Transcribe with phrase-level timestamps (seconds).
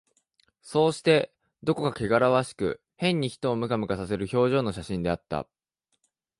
[0.63, 1.31] そうして、
[1.61, 5.47] どこかけがらわしく、変に人をムカムカさせる表情の写真であった